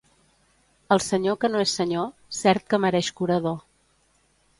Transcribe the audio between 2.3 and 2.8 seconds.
cert que